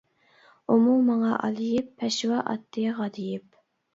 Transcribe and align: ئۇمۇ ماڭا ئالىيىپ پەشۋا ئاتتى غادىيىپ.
ئۇمۇ 0.75 0.93
ماڭا 1.09 1.33
ئالىيىپ 1.33 1.91
پەشۋا 2.01 2.39
ئاتتى 2.53 2.87
غادىيىپ. 3.01 3.61